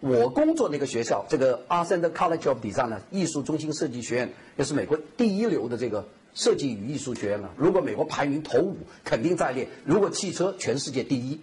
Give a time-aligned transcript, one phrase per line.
[0.00, 7.50] 我工作那个学校，这个 Arthur College of Design 呢，艺术中心设计学院，也是美国第一流的这个设计与艺术学院了。
[7.56, 9.68] 如果美国排名头五，肯定在列。
[9.84, 11.40] 如果汽车，全世界第一。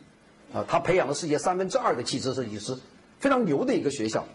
[0.54, 2.74] 啊，他培养了世界三分之二的汽车设计师，
[3.20, 4.26] 非常牛的一个学校。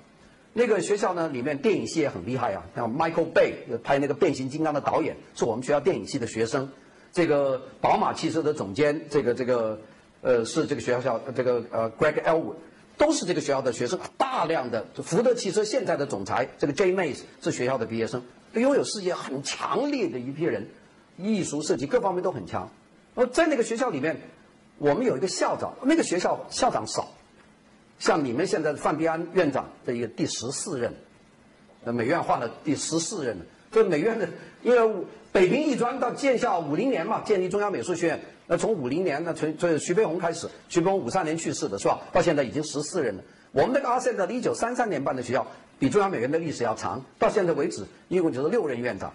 [0.53, 6.69] 那个学校呢，里面电影系也很厉害啊，像 Michael Bay 拍那个变形金刚的导演，是我们学校电影系的学生。
[7.13, 9.81] 这个宝马汽车的总监，这个这个，
[10.21, 12.57] 呃，是这个学校校这个呃 Greg Elwood，
[12.97, 13.99] 都是这个学校的学生。
[14.17, 16.93] 大量的福特汽车现在的总裁这个 J.
[16.93, 18.23] May 是学校的毕业生，
[18.55, 20.69] 拥有世界很强烈的一批人，
[21.17, 22.71] 艺术设计各方面都很强。
[23.15, 24.21] 而在那个学校里面。
[24.79, 27.09] 我们有一个校长，那个学校校长少，
[28.01, 30.93] 像你们现在的范迪安院长这一个第十四任，
[31.85, 33.45] 那，美院换了第十四任了。
[33.71, 34.29] 这美院的，
[34.65, 38.21] 因为北平艺专到建校五零年嘛，建立中央美术学院，
[38.53, 42.03] 那从五零年那从从徐悲鸿开始，徐悲鸿五三年去世的是吧？
[42.13, 43.23] 到现在已经十四任了。
[43.53, 45.47] 我们那个阿塞的一九三三年办的学校，
[45.79, 49.15] 比中央美院的历史要长，到现在为止一共就是六任院长，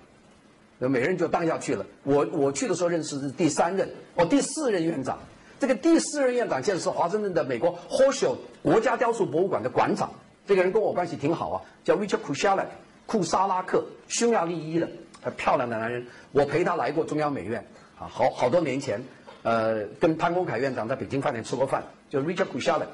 [0.80, 1.86] 那每人就当下去了。
[2.02, 5.20] 我我去的时候认识是第三任，哦，第四任院长。
[5.60, 10.10] 这个第四任院长现在是华盛顿的美国 Hoshio 国家雕塑博物馆的馆长。
[10.48, 12.66] 这个人跟我关系挺好啊，叫 Richard Kushalak，
[13.06, 14.90] 库沙拉克，匈牙利裔的，
[15.22, 16.08] 很漂亮的男人。
[16.32, 17.64] 我陪他来过中央美院
[18.00, 19.04] 啊，好好多年前，
[19.48, 22.88] 呃，跟潘公凯院长在北京饭店吃过饭，就是 Richard Kushalak。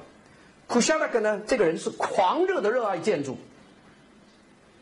[0.69, 3.37] Kushalak 呢，这个人是狂热的热爱建筑，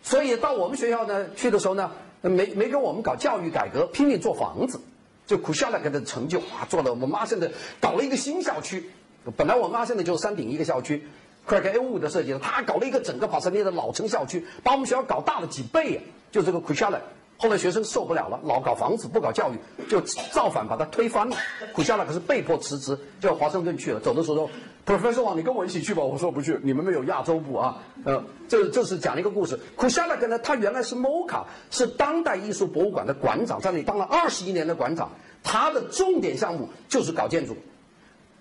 [0.03, 4.81] 所以到我们学校呢去的时候呢，没没跟我们搞教育改革，拼命做房子。
[5.27, 7.49] 就苦下来给的成就啊，做了我们阿森的
[7.79, 8.89] 搞了一个新校区。
[9.37, 11.07] 本来我们阿森的就是山顶一个校区
[11.47, 16.03] ，Craig A 五的设计的，他搞了一个整个帕森列的老城校区，把我们学校搞大了几倍啊！
[16.31, 16.99] 就这个苦下来。
[17.41, 19.57] 后来学生受不了了，老搞房子不搞教育，
[19.89, 19.99] 就
[20.31, 21.35] 造反把他推翻了。
[21.73, 23.99] 苦下来可是被迫辞职，就华盛顿去了。
[23.99, 24.49] 走的时候说
[24.85, 29.59] ：“Professor Wang，，你跟我一起去吧。”我说：“不去，你们没有亚洲部啊。”呃，这这是讲了一个故事。
[29.75, 35.09] 苦下来呢，他原来是 MoCA，是当代艺术博物馆的馆长，在那里当了二十一年的馆长。
[35.43, 37.57] 他的重点项目就是搞建筑。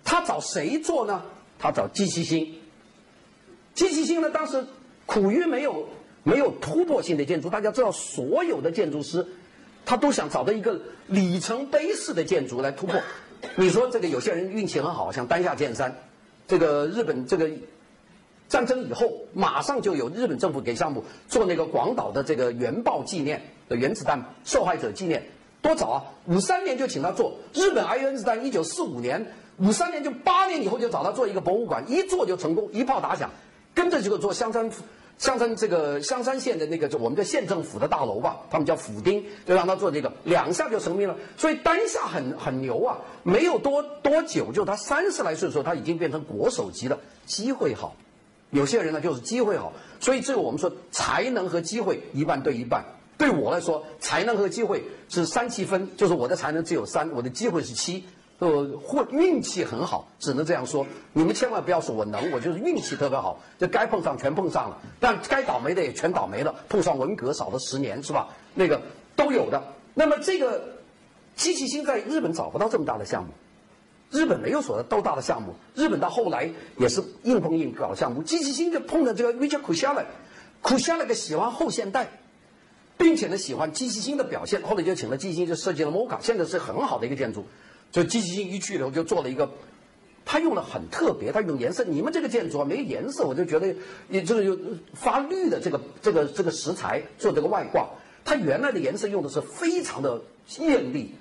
[0.05, 1.23] 他找谁做呢？
[1.59, 2.55] 他找机器星。
[3.73, 4.67] 机器星呢，当时
[5.07, 5.89] 苦于没有。
[6.23, 9.27] 没有突破性的建筑，大家知道，所有的建筑师，
[9.87, 13.01] 他都想找到一个里程碑式的建筑来突破。
[13.57, 15.97] 你说这个有些人运气很好，像丹下健三，
[16.47, 17.49] 这个日本这个
[18.49, 25.25] 战争以后，马上就有日本政府给项目做那个广岛的这个原爆纪念的原子弹受害者纪念，
[25.63, 26.05] 多早啊！
[26.27, 33.31] 五三年就请他做日本 I 原子弹，一九四五年，五三年就八年以后就找他做一个博物馆，一做就成功，一炮打响，
[33.75, 34.71] 跟着就做香山。
[35.21, 41.15] 香山这个香山县的那个，就我们叫县政府的大楼吧，他们叫府町，就让他做这个，两下就成名了。
[41.37, 46.99] 所以当下很很牛啊，没有多多久，就他三十来岁的时候，他已经变成国手级了。
[47.27, 47.95] 机会好，
[48.49, 52.83] 有些人呢就是机会好，所以这个我们说才能和机会一半对一半。
[53.19, 58.07] 对我来说，才能和机会是三七分，就是我的才能只有三，我的机会是七。
[58.41, 60.87] 呃，或运气很好，只能这样说。
[61.13, 64.79] 你们千万不要说我能，我就是运气特别好，就该碰上全碰上了。
[64.99, 68.31] 但该倒霉的也全倒霉了，碰上文革少了十年是吧？
[68.55, 68.81] 那个
[69.15, 69.63] 都有的。
[69.93, 70.79] 那么这个
[71.37, 73.31] 机器星在日本找不到这么大的项目，
[74.11, 75.55] 日本没有所谓多大的项目。
[75.75, 80.07] 日本到后来也是硬碰硬搞项目，机器星就碰到这个 Richard k u s h a l a
[80.63, 82.09] k u s h a l a 喜欢后现代，
[82.97, 87.45] 并且呢喜欢机器星的表现，后来就请了机器星就设计了 MoCA，现在是很好的一个建筑。
[87.91, 89.51] 就积极性一去以后就做了一个，
[90.25, 91.85] 他用的很特别，他用颜色。
[91.85, 93.75] 你们这个建筑啊没颜色，我就觉得
[94.09, 94.59] 你这个有
[94.95, 97.89] 发绿的这个这个这个石材做这个外挂，
[98.25, 100.23] 它原来的颜色用的是非常的
[100.59, 101.15] 艳丽。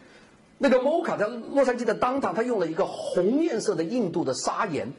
[0.59, 4.91] 那个 MoCA 在洛杉矶的当场，他用了一个红颜色的印度的砂岩。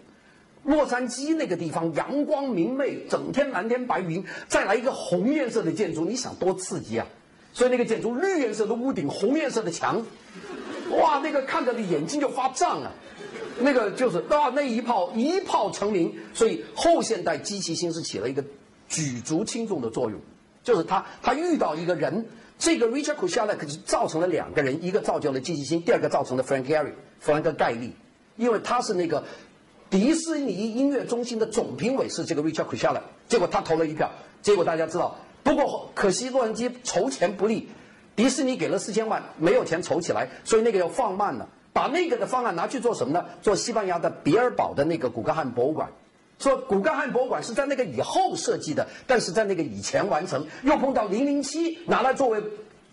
[0.64, 7.06] 洛杉矶那个地方阳光明媚，整天蓝天白云，再来一个红颜色的建筑，你想多刺激啊！
[7.52, 10.04] 所以那个建筑绿颜色的屋顶，红颜色的墙。
[10.90, 12.92] 哇，那个看着的眼睛就发胀啊！
[13.60, 18.44] 那个就是哇，那一炮一炮成名，所以后现代机器星是起了一个
[18.88, 20.20] 举足轻重的作用。
[20.62, 22.26] 就是他，他遇到一个人，
[22.58, 27.93] 这个 Richard k u s h a l a k 造成了两个人，一个造就了机器星，第二个造成了 Frank Gehry 弗兰克盖利，
[28.36, 29.25] 因为他是那个
[29.90, 34.10] 迪士尼音乐中心的总评委是这个 Richard k u s h a l a k 结果他投了一票，
[34.43, 37.69] 结果大家知道，不过可惜洛杉矶筹钱不利。
[38.20, 41.49] 迪士尼给了四千万，没有钱筹起来，所以那个要放慢了。
[41.72, 43.25] 把那个的方案拿去做什么呢？
[43.40, 45.88] 做西班牙的比尔堡的那个古根汉博物馆。
[46.38, 50.46] 说古根汉博物馆是在那个以后设计的，但是在那个以前完成。
[50.64, 52.43] 又碰到零零七拿来作为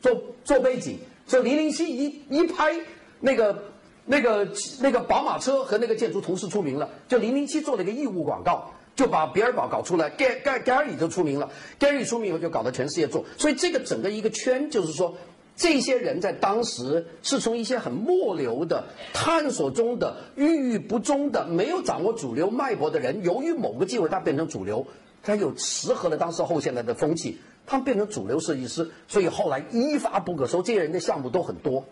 [0.02, 0.16] 做
[0.46, 2.74] 做背景，所以零零七一一拍
[3.20, 3.66] 那个
[4.06, 4.48] 那个
[4.80, 6.90] 那个宝马车和那个建筑同时出名了。
[7.10, 8.72] 就零零七做了一个义务广告。
[8.98, 11.50] 就把比尔堡搞出来，盖盖盖尔就出名了，
[11.80, 15.16] 盖尔出名以后就搞得全世界做，所以这个整个一个圈就是说。
[15.60, 24.86] 这些人在当时是从一些很末流的探索中的郁郁不终的没有掌握主流脉搏的人，由于某个机会他变成主流，
[25.24, 30.62] 他又适合了当时后现代的风气，他们变成主流设计师，所以后来一发不可收。
[30.62, 31.86] 这些人的项目都很多，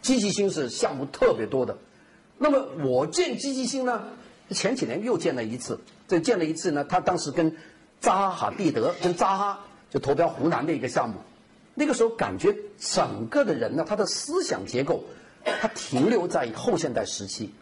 [0.00, 1.76] 积极性是项目特别多的。
[2.38, 4.04] 那么我见积极性呢，
[4.48, 7.56] 前几年又见了一次，这见了一次呢，他当时跟
[8.00, 9.60] 扎哈蒂德跟扎哈
[9.90, 11.16] 就投标湖南的一个项目。
[11.74, 15.02] 那个时候感觉整个的人呢，他的思想结构，
[15.60, 17.52] 他停留在后现代时期。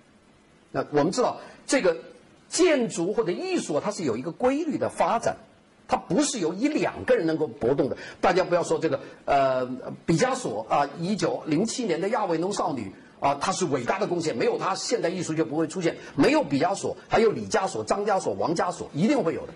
[0.70, 1.96] 那我们知道，这个
[2.48, 5.36] 建筑或者艺术，它是有一个规律的发展，
[5.88, 7.96] 它不是由一两个人能够搏动的。
[8.20, 9.66] 大家不要说这个呃，
[10.04, 12.92] 毕加索啊，一九零七年的亚维农少女
[13.22, 15.96] 啊，他是伟大的贡献，没有他，现代艺术就不会出现。
[16.16, 19.54] 没有毕加索，还有李加索、张加索、王加索，一定会有的。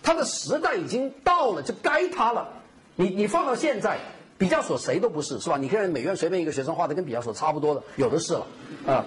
[0.00, 2.48] 他的时代已经到了，就该他了。
[2.94, 3.98] 你你放到现在，
[4.38, 5.56] 毕加索谁都不是，是吧？
[5.56, 8.46] 你看美院随便一个学生画的跟毕加索差不多的，有的是了，
[8.86, 9.04] 啊。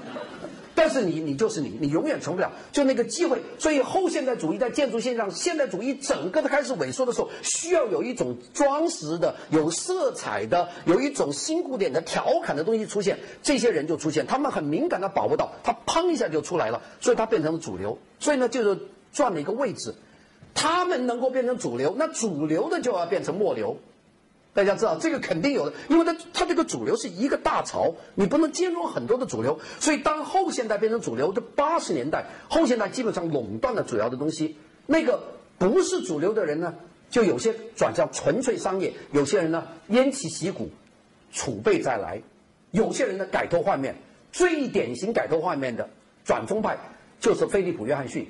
[0.81, 3.39] 但是你你就是你，你永远成不了，就那个机会。
[3.59, 17.99] 所以后现代主义在建筑线上，现代主义整个的开始萎缩的时候，需要有一种装饰的、有色彩的、有一种新古典的调侃的东西出现，这些人就出现，他们很敏感的把握到，他砰一下就出来了，所以他变成了主流。
[18.19, 18.79] 所以呢，就是
[19.13, 19.93] 转了一个位置。
[20.55, 23.77] 他们能够变成主流，那主流的就要变成末流。
[24.53, 29.59] 大家知道这个肯定有的，因为它它这个主流是一个大潮，你不能兼容很多的主流。
[29.79, 34.57] 所以当后现代变成主流，这八十年代后现代基本上垄断了主要的东西。
[34.85, 35.23] 那个
[35.57, 36.75] 不是主流的人呢，
[37.09, 40.69] 就有些转向纯粹商业，有些人呢偃旗息鼓，
[41.31, 42.21] 储备再来，
[42.71, 43.95] 有些人呢改头换面。
[44.31, 45.89] 最典型改头换面的
[46.23, 46.77] 转风派
[47.19, 48.27] 就是菲利普约翰逊。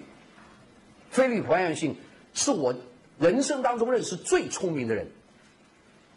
[1.09, 1.95] 菲利普约翰逊。
[2.33, 2.73] 是我
[3.19, 5.11] 人生当中认识最聪明的人，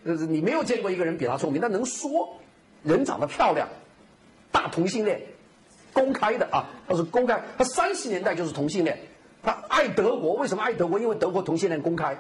[0.05, 2.37] 就是你没有见过一个人比他聪明，他能说，
[2.83, 3.69] 人长得漂亮，
[4.53, 5.21] 大同性恋，
[5.93, 8.99] 公开的啊，他是公开，他三十年代就是同性恋，
[9.43, 10.99] 他爱德国，为什么爱德国？
[10.99, 12.17] 因为德国同性恋公开，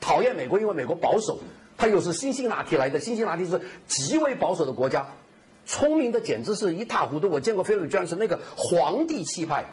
[0.00, 1.38] 讨厌美国，因为美国保守，
[1.76, 5.06] 他又是新辛那提来的，新辛那提是极为保守的国家，
[5.66, 7.28] 聪明的简直是一塌糊涂。
[7.28, 9.64] 我见过菲利普约翰逊那个皇帝气派。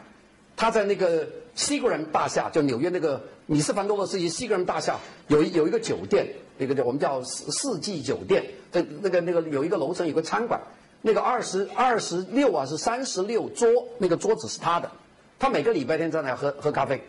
[0.57, 4.97] 他在那个西格兰大厦，就纽约那个米斯凡多的世纪西格兰大厦，
[5.27, 6.27] 有有一个酒店，
[6.57, 10.59] 那个叫我们叫四四季酒店，在那个那个有一个楼层有个餐馆，
[11.01, 13.67] 那个二十二十六啊是三十六桌，
[13.99, 14.89] 那个桌子是他的，
[15.37, 16.99] 他每个礼拜天在那喝喝咖啡，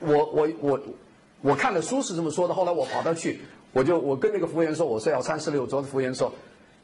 [0.00, 0.80] 我我我
[1.42, 3.40] 我看的书是这么说的，后来我跑到去，
[3.72, 6.32] 我就我跟那个服务员说我说要三十六桌，服务员说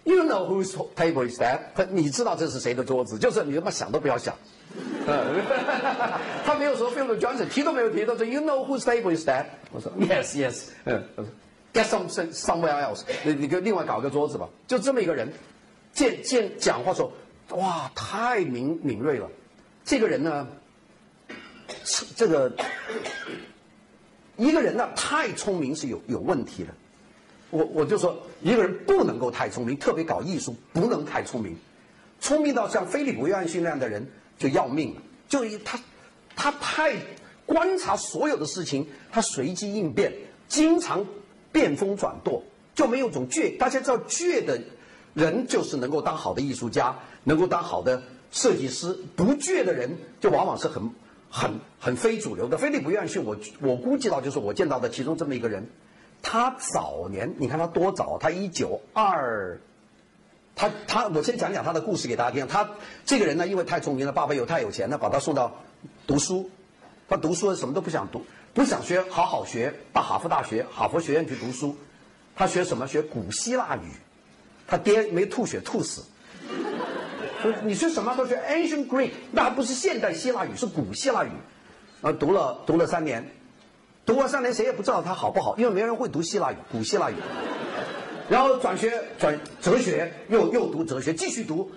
[0.04, 1.58] ，You know whose table is that？
[1.90, 3.18] 你知道这是谁的桌子？
[3.18, 4.32] 就是你他妈想都不要想。
[6.44, 9.46] 他没有说 Philip Johnson，提都没有提，他说 You know whose table is that？
[9.72, 10.64] 我说 Yes, yes。
[10.84, 11.02] 嗯
[11.72, 13.02] ，Get some somewhere else。
[13.24, 14.48] 你你跟另外搞个桌子吧。
[14.66, 15.32] 就这么一个人，
[15.92, 17.10] 见见讲话说，
[17.50, 19.30] 哇，太敏敏锐了。
[19.84, 20.46] 这个人呢，
[22.14, 22.52] 这个
[24.36, 26.68] 一个人呢太聪明是有有问题的。
[27.50, 31.56] 我我就说一个人不能够太聪明，特别搞艺术不能太聪明，
[32.20, 34.06] 聪明到像菲利普约翰逊那样的人。
[34.38, 35.80] 就要命了，就他，
[36.36, 36.96] 他太
[37.44, 40.12] 观察所有的事情，他随机应变，
[40.46, 41.04] 经常
[41.50, 43.56] 变风转舵，就没有种倔。
[43.56, 44.60] 大家知道倔的
[45.14, 48.96] 人就是能够当好的艺术家，能够当好的设计师。
[49.16, 50.90] 不倔的人就往往是很
[51.28, 52.56] 很很非主流的。
[52.56, 55.68] 菲利普约翰逊，我我估计到就是我见到的其中这么一个人，
[56.22, 59.60] 他早年你看他多早，他一九二。
[60.58, 62.48] 他他，我先讲讲他的故事给大家听。
[62.48, 62.68] 他
[63.06, 65.62] 这个人呢，因为太聪明了，爸爸又太有钱了，把他送到
[66.06, 66.50] 读书。
[67.08, 71.76] 他读书什么都不想读，不想学，好好学，到哈佛大学、哈佛学院去读书。
[72.34, 72.88] 他学什么？
[72.88, 73.88] 学古希腊语。
[74.66, 76.02] 他爹没吐血吐死。
[77.62, 78.16] 你学什么？
[78.16, 81.30] 都学 Ancient Greek，那还不是现代希腊语，是古希腊语。
[82.02, 83.24] 啊，读了读了三年，
[84.04, 87.14] 读了三年，谁也不知道他好不好，因为没人会读希腊语，古希腊语。
[88.28, 91.70] 然后转学转哲学，又又读哲学，继续读。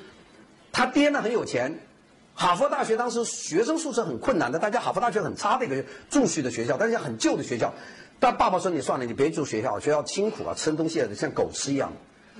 [0.73, 1.79] 他爹呢很有钱，
[2.35, 7.73] 哈佛大学当时学生宿舍很困难的，大家哈佛大学很差的一个住宿的学校，但是很旧的学校。
[8.19, 11.91] 但爸爸说你算了，你别住学校，学校辛苦啊，吃东西像狗吃一样。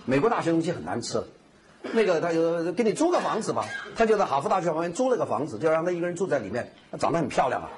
[0.06, 1.24] 美国大学东西很难吃，
[1.94, 3.66] 那个他就给你租个房子吧，
[3.96, 6.72] 他就在哈佛大学旁边租了个房子，就让他一个人住在里面。
[6.92, 7.70] 他长得很漂亮啊，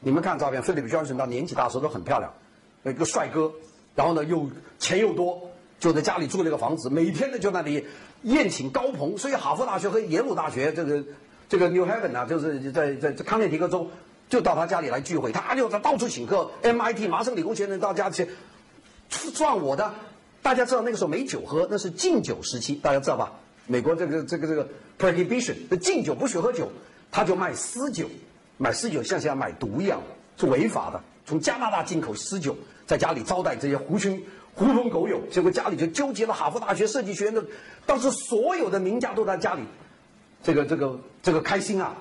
[0.00, 2.32] 你们看照片，菲利普·约翰逊到年纪大时候都很漂亮，
[2.84, 3.52] 一个帅哥，
[3.94, 5.47] 然后呢又钱又多。
[5.80, 7.86] 就在家里租了一个房子，每天呢就那里
[8.22, 11.04] 宴请高朋，所以哈佛大学和耶鲁大学这个
[11.48, 13.88] 这个 New Haven 啊，就是在在康涅狄格州
[14.28, 18.28] 就到他家里来聚会，他就在到处请客，MIT 麻省理工学院到家去
[19.34, 19.94] 撞我的。
[20.42, 23.32] 大家知道那个时候没酒喝，那是禁酒时期，大家知道吧？
[23.66, 24.68] 美国这个这个这个
[24.98, 26.70] prohibition 禁酒不许喝酒，
[27.10, 28.08] 他就卖私酒，
[28.56, 30.00] 买私酒像像买毒一样，
[30.36, 31.00] 是违法的。
[31.26, 32.56] 从加拿大进口私酒，
[32.86, 34.24] 在家里招待这些狐群
[34.58, 37.44] 狐朋狗友，结果家里就纠结了哈佛大学设计学院的，
[37.86, 39.62] 当时所有的名家都在家里，
[40.42, 41.96] 这个这个这个开心啊！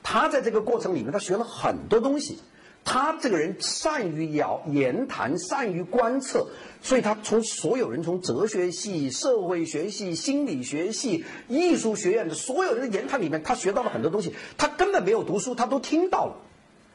[0.00, 2.38] 他在这个过程里面，他学了很多东西。
[2.84, 6.46] 他这个人善于言言谈，善于观测，
[6.80, 14.32] 所以他从所有人，从哲学系、社会学系、心理学系、艺术学院的所有人的言谈里面，他学到了很多东西。
[14.56, 16.36] 他根本没有读书，他都听到了。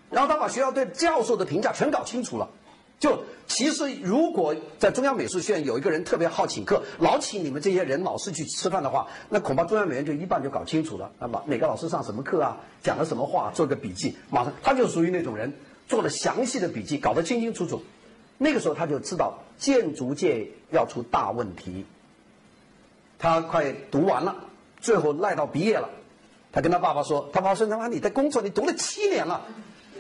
[0.10, 2.50] 然后他把学校对教授的评价全搞清楚了。
[3.00, 11.12] 就其实，如果在中央美术学院有一个人特别好请客，老请你们这些人老师去吃饭的话，那恐怕中央美院就一半就搞清楚了。
[11.20, 15.54] 那么哪个老师上什么课啊，讲了什么话，做个笔记，马上他就属于那种人。
[15.88, 17.84] 做了详细的笔记，搞得清清楚楚。
[18.40, 21.86] 那个时候他就知道建筑界要出大问题。
[23.20, 24.36] 他快读完了，
[24.82, 25.90] 最后赖到毕业了。
[26.52, 29.46] 他跟他爸爸说：“他爸爸说他妈你在工作，你读了七年了，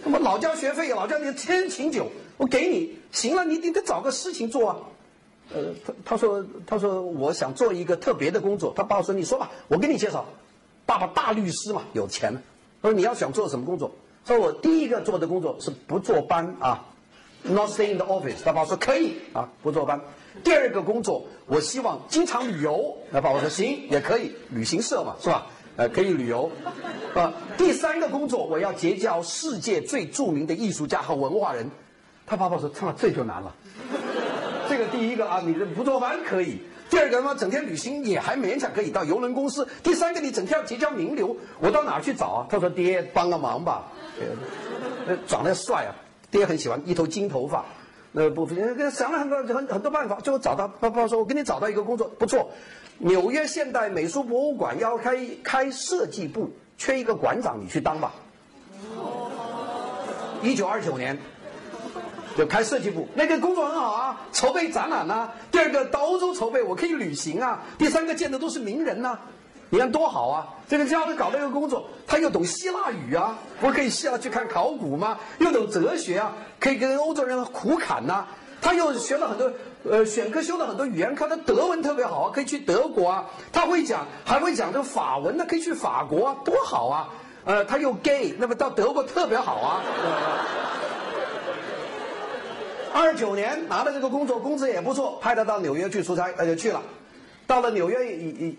[0.03, 4.77] 他妈老交学费，老交你天请酒，我给你，行了，你你得找个事情做啊。”
[5.53, 8.73] 呃，他他说他说我想做一个特别的工作。
[8.75, 10.25] 他爸爸说：“你说吧，我给你介绍。”
[10.87, 12.41] 爸爸大律师嘛，有钱。
[12.81, 13.91] 他说：“你要想做什么工作？”
[14.25, 16.87] 说我第一个做的工作是不坐班啊
[17.43, 18.43] ，not stay in the office。
[18.43, 20.01] 他爸爸说可以啊，不坐班。
[20.43, 22.97] 第二个工作，我希望经常旅游。
[23.11, 25.45] 他爸爸说行，也可以，旅行社嘛，是吧？
[25.75, 26.49] 呃，可以旅游。
[27.13, 31.69] 啊，第三个工作，我要结交世界最著名的艺术家和文化人。
[32.25, 33.53] 他爸爸说，操，这就难了。
[34.69, 36.61] 这个第一个啊，你这不做饭可以。
[36.89, 39.67] 第二个嘛，整天旅行也还勉强可以到邮轮公司。
[39.83, 42.47] 第三个，你整天要结交名流，我到哪去找啊？
[42.49, 43.91] 他说，爹，帮个忙吧。
[45.07, 45.95] 呃，长得帅啊，
[46.31, 47.65] 爹很喜欢，一头金头发，
[48.11, 48.47] 那不
[48.91, 52.51] 想了很多很很多办法，最后找到爸爸说：“我给你找到一个工作，不错，
[52.99, 58.13] 纽约现代美术博物馆要开开设计部，缺一个馆长，你去当吧。”
[60.43, 61.17] 一九二九年
[62.37, 65.29] 就开设计部，那个工作很好啊，筹备展览呐。
[65.51, 67.61] 第二个到欧洲筹备，我可以旅行啊。
[67.77, 69.17] 第三个见的都是名人呐。
[69.69, 70.47] 你看多好啊！
[70.69, 75.17] 这个家伙搞了一个工作，他又懂希腊语啊，不可以希腊去看考古吗？
[75.39, 78.27] 又懂哲学啊，可以跟欧洲人苦侃呐。
[78.61, 79.51] 他又学了很多，
[79.89, 83.25] 呃，选科修了很多语言，课，他德文特别好啊，可以去德国啊。
[83.51, 87.09] 他会讲，还会讲这个法文，那可以去法国啊，多好啊！
[87.43, 89.81] 呃，他又 gay，那么到德国特别好啊。
[92.95, 96.81] 二九年拿了这个工作，工资也不错，派他到纽约去出差，他就去了。
[97.45, 98.57] 到了纽约，一一。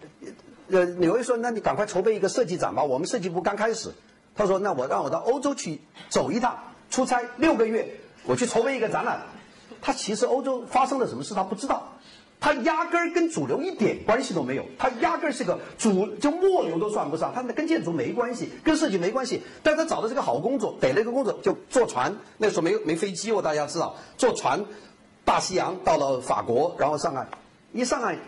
[0.68, 2.84] 呃，纽约说：“那你赶快筹备一个设计展吧。
[2.84, 3.94] 我们设计部刚开始。”
[4.36, 6.58] 他说：“那我让我到欧洲去走一趟，
[6.90, 9.22] 出差六个月，我去筹备一个展览。”
[9.80, 11.94] 他其实欧洲发生了什么事他不知道，
[12.38, 19.42] 他压根儿跟主流一点关系都没有，他压根儿是个主就末流都算不上，他跟建筑没关系，跟设计没关系。
[19.62, 24.64] 但他找的这个好工作，逮了一个工作就坐船，那时候没没飞机，哦大家知道，坐船
[25.24, 27.28] 大西洋到了法国，然后上岸，
[27.72, 28.18] 一上岸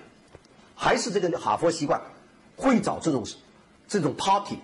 [0.75, 2.01] 还是这个哈佛习惯。
[2.61, 3.25] 会找这种
[3.87, 4.59] 这种 party，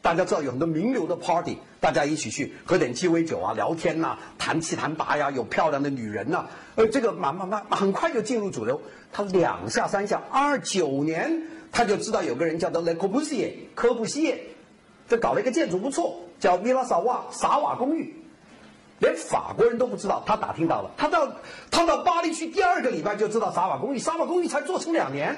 [0.00, 1.06] 大家知道有很多名流。
[1.06, 8.80] 的 party，大家一起去喝点鸡尾酒啊，聊天呐，谈七谈八呀，有漂亮的女人呐，呃，这个慢慢慢很快就进入主流。
[9.12, 14.40] 他两下三下，二九年他就知道有个人叫做 Le Corbusier 科布西耶，
[15.06, 18.14] 这搞了一个建筑不错，叫 Villa 萨瓦萨瓦公寓，
[19.00, 21.30] 连法国人都不知道，他打听到了，他到
[21.70, 25.36] 他到巴黎去第二个礼拜就知道萨瓦公寓，萨瓦公寓才做成两年。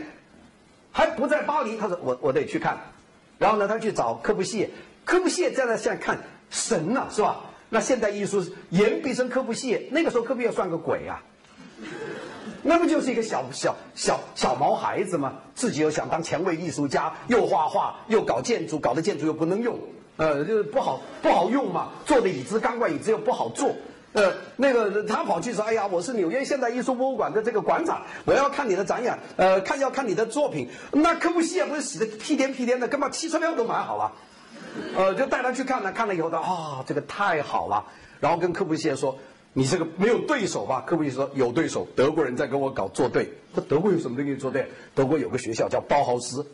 [0.92, 2.78] 还不在巴黎，他说我我得去看，
[3.36, 4.70] 然后呢，他去找科布西耶，
[5.04, 6.16] 科布西耶在那现在看
[6.56, 7.40] 神了，是吧？
[7.68, 11.22] 那现代艺术言必称科布西耶，那个时候科布西耶算个鬼啊，
[12.62, 15.34] 那不就是一个小小小小毛孩子吗？
[15.54, 19.78] 自己又想当前卫艺术家，又画画又搞建筑，搞的建筑又不能用，
[20.16, 23.74] 呃，就是不好不好用嘛，坐的椅子钢管椅子又不好坐。
[24.12, 30.70] 呃，那个他跑去说：“哎呀，我是纽约现代艺术博物馆的这个馆长，我要看你的展览，呃，看要看你的作品。
[30.92, 34.12] 那科布西耶不是洗的屁颠屁颠的，干嘛汽车票都买好了，
[34.96, 35.92] 呃，就带他去看了。
[35.92, 37.84] 看了以后，他啊，这个太好了。
[38.20, 39.18] 然后跟科布西说
[39.52, 44.68] ：‘你这个没有对手吧？’科布西说：‘有对手，德国人在跟我搞作对。’说德国有什么东西作对？
[44.94, 46.46] 德国有个学校叫包豪斯。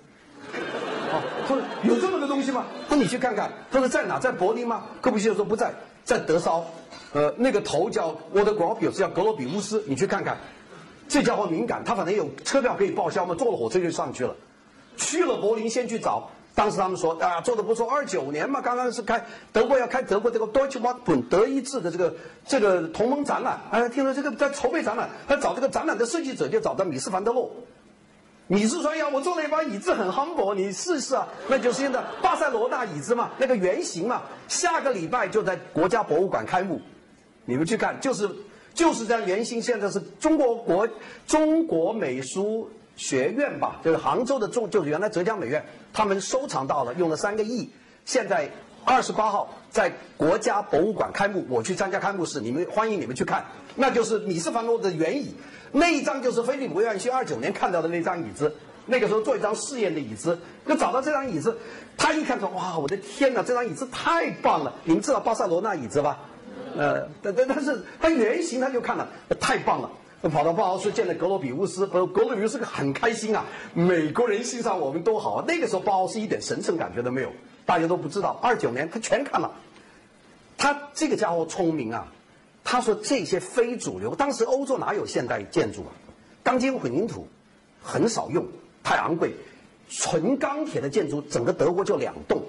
[1.13, 2.65] 哦，说有这么个东西吗？
[2.89, 3.51] 说你去看看。
[3.71, 4.19] 他说在哪？
[4.19, 4.85] 在柏林吗？
[5.01, 5.73] 科布西说不在，
[6.05, 6.65] 在德绍。
[7.13, 10.39] 呃，那个头叫沃德广，表示叫格罗比乌斯，你去看看，
[11.09, 14.35] 这家伙敏感，他反正有车票可以报销嘛，坐了火车就上去了，
[14.97, 22.15] 去了柏林先去找当时他们说啊，做的不错，二九年嘛，刚刚是开德国要开德国这个 Deutsche w a t n 德意志的这个
[22.47, 27.51] 这个同盟展览，哎，听说这个在筹备展览，他找这个展览的设计者就找到米斯凡德洛。
[28.49, 36.83] 米斯说呀，我做了一把椅子很 humble，你试试啊，那就是现在巴塞罗那椅子嘛，那个原型嘛，下个礼拜就在国家博物馆开幕，
[37.47, 38.29] 你们去看，就是
[38.75, 40.87] 就是这样圆形，现在是中国国
[41.27, 42.69] 中国美术。
[42.97, 47.71] 学院吧，就是杭州的中，就是原来浙江美院，他们收藏到了，用了三个亿。
[48.05, 48.51] 现在
[48.85, 53.45] 二十八号在国家博物馆开幕，我去参加开幕式，你们欢迎你们去看。
[53.77, 55.35] 那就是米斯凡诺的原椅，
[55.71, 58.55] 那一张就是菲利普约翰逊二九年看到的那张椅子，
[58.87, 61.57] 那个时候做一张试验的椅子，就找到这张椅子，
[61.97, 64.75] 他一看说哇，我的天哪，这张椅子太棒了！
[64.85, 66.19] 你们知道巴塞罗那椅子吧？
[66.77, 69.09] 呃，但但但是它原型他就看了，
[69.39, 69.91] 太棒了。
[70.29, 73.45] 跑到包豪斯见了格罗比乌斯，格罗比乌斯很开心啊！
[73.75, 75.45] 美国人欣赏我们多好啊！
[75.49, 77.33] 那个时候包豪斯一点神圣感觉都没有，
[77.67, 78.39] 大家都不知道。
[78.41, 79.51] 二九年他全看了，
[80.57, 82.07] 他这个家伙聪明啊！
[82.63, 85.91] 他说这些非主流，当时欧洲哪有现代建筑啊？
[86.45, 87.27] 钢筋混凝土
[87.83, 88.47] 很少用，
[88.85, 89.33] 太昂贵，
[89.89, 92.43] 纯钢铁的建筑，整个德国就两栋。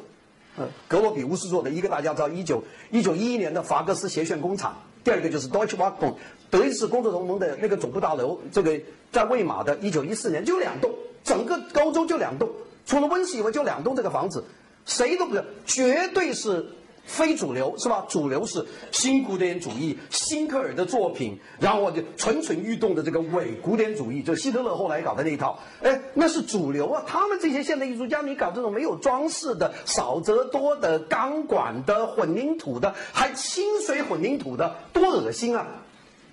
[0.57, 4.77] 呃，格罗比乌斯做的一个大家知道，一九一九一一年的法格斯鞋楦工厂。
[5.03, 6.15] 第二个就是 Deutsche w a g n
[6.49, 8.79] 德意志工作同盟的那个总部大楼，这个
[9.11, 10.91] 在魏玛的，一九一四年就两栋，
[11.23, 12.49] 整个欧洲就两栋，
[12.85, 14.43] 除了温室以外就两栋这个房子，
[14.85, 16.65] 谁都不，绝对是。
[17.05, 18.05] 非主流是吧？
[18.07, 25.59] 主流是新古典主义，辛克尔的作品，然后就蠢蠢欲动的这个伪古典主义，就希特勒后来搞的那一套。
[25.81, 27.03] 哎，那是主流啊！
[27.05, 35.67] 他们这些现代艺术家，你搞这种没有装饰的、少则多的、钢管的、混凝土的，还清水混凝土的，多恶心啊！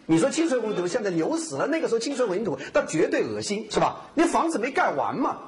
[0.07, 4.07] 你说清水混凝土现在牛死了，那个时候清水混凝土那绝对恶心是吧？
[4.15, 5.39] 那房子没盖完嘛。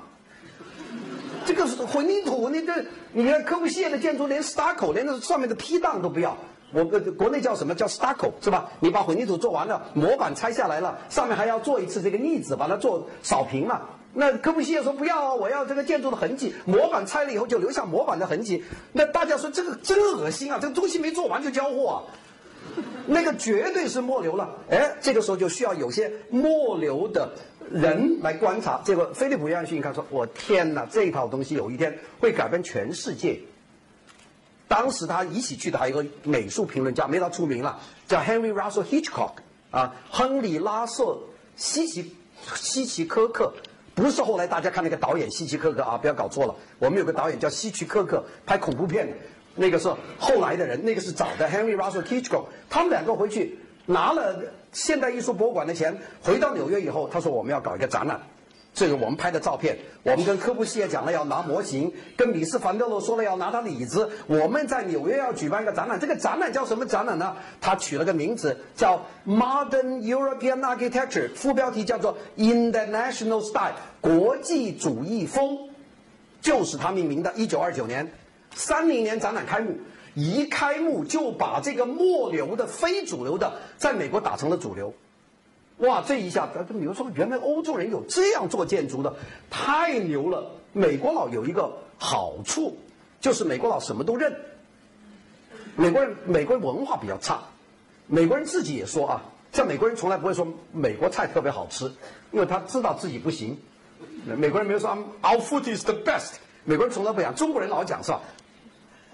[1.45, 2.73] 这个是混凝土，你这
[3.13, 6.37] 你看科布西耶的建筑连 stucco 连那上面的批荡都不要，
[6.73, 8.71] 我国国内叫什么叫 stucco 是吧？
[8.81, 13.91] 你把混凝土做完了，模板拆下来了，上面还要做一次这个腻子，把它做扫平了。
[14.15, 18.63] 那科布西耶说不要啊，我要这个建筑的痕迹，模板拆了以后就留下模板的痕迹。
[18.93, 21.99] 那大家说这个真恶心啊，这个东西没做完就交货，啊，
[23.07, 24.51] 那个绝对是末流了。
[24.71, 27.31] 哎，这个时候就需要有些末流的。
[27.71, 33.41] 人来观察，结果菲利普约翰逊看说：“我天哪，这套东西有一天会改变全世界。”
[34.69, 39.33] 当时他一起去的还有一个美术评论家，没他出名了，叫 Henry Russell Hitchcock
[39.71, 41.19] 啊，亨利·拉瑟
[41.57, 42.17] 希奇
[42.55, 43.53] 希奇科克，
[43.95, 46.55] 不是后来大家看那个导演希奇科克啊，不要搞错了。
[46.79, 49.17] 我们有个导演叫希奇科克，拍恐怖片的，
[49.57, 53.59] 那个是后来的人，那个是早的 Henry Russell Hitchcock，他们两个回去。
[53.87, 54.39] 拿了
[54.73, 58.21] 现代艺术博物馆的钱，回到纽约以后，他说我们要搞一个展览。
[58.75, 64.09] 这个我们拍的照片，我们跟科布西耶讲了要拿模型，跟米斯凡德罗说了要拿他的椅子。
[64.27, 67.37] 我们在纽约要举办一个展览，这个展览叫什么展览呢？
[67.61, 75.69] 他取了个名字叫 Modern European Architecture，副标题叫做 International Style，国际主义风，
[76.41, 77.31] 就是他命名的。
[77.35, 78.11] 一九二九年，
[78.55, 79.77] 三零年展览开幕。
[80.15, 84.95] 一开幕就把这个末流的非主流的在美国打成了主流，
[85.79, 86.03] 哇！
[86.07, 89.15] 这一下，比如说，原来欧洲人有这样做建筑的，
[89.51, 90.53] 太牛了。
[90.73, 92.77] 美国佬有一个好处，
[93.21, 94.37] 就是美国佬什么都认。
[95.77, 97.43] 美国人，美国人文化比较差，
[98.07, 99.23] 美国人自己也说啊，
[99.53, 101.93] 像美国人从来不会说美国菜特别好吃，
[102.31, 103.59] 因为他知道自己不行。
[104.25, 108.21] 美国人没有说 Our food is the best，美国人从来不讲，中国人老讲是吧？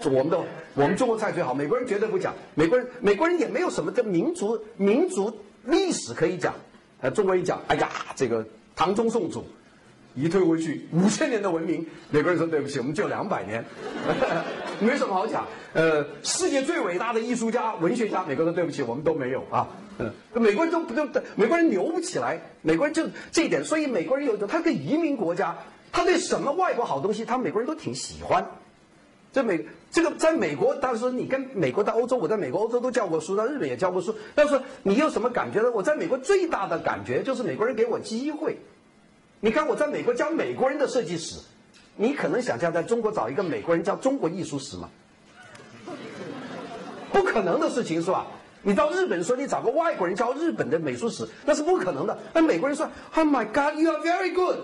[0.05, 0.39] 我们的
[0.75, 2.33] 我们中国菜最好，美国人绝对不讲。
[2.55, 5.35] 美国人美国人也没有什么的民族民族
[5.65, 6.53] 历史可以讲。
[7.01, 9.45] 呃，中国一讲，哎呀，这个唐宗宋祖
[10.15, 13.63] 一退回去五千年的文明，美国人说对不起，我们就两百年，
[14.79, 15.47] 没什么好讲。
[15.73, 19.67] 呃，世界最伟大的艺术家、文学家，美国人对不起，我们都没有啊。
[19.97, 25.57] 嗯，美国人都不都美国人牛不起来，美国人就这一点，所以美国人有他个移民国家，
[25.91, 28.45] 他对什么外国好东西，他美国人都挺喜欢。
[29.31, 34.15] 在美这个在美国，当时你跟美国到欧洲，我在美国、欧洲都教过书，在日本也教过书。
[34.35, 35.71] 但是你有什么感觉呢？
[35.73, 38.57] 我在美国最大的感觉就是美国人给我机会。
[39.39, 41.39] 你看我在美国教美国人的设计史，
[41.95, 44.89] 你可能想象在中国找一个美国人教中国艺术史吗？
[47.11, 48.27] 不可能的事情是吧？
[48.61, 52.17] 你到日本说你找个外国人教日本的美术史，那是不可能的。
[52.33, 54.57] 那美国人说：“Oh my God, you are very good。”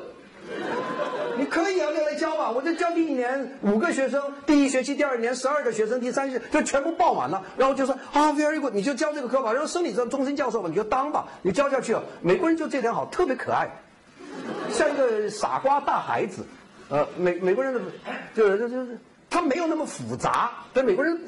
[1.38, 2.52] 你可以啊，就来教吧。
[2.52, 7.44] 我这教第一年五个学生，第一学期、第二年十二个学生，第三学就全部报满了。
[7.58, 9.52] 然后就说啊，very good，你就教这个课吧。
[9.54, 12.04] 然后生理上终身教授吧，你就当吧，你教下去啊。
[12.22, 13.70] 美国人就这点好，特别可爱，
[14.72, 16.46] 像一个傻瓜大孩子。
[16.88, 17.82] 呃，美美国人的，
[18.36, 20.52] 就是就是他没有那么复杂。
[20.72, 21.20] 对美国人，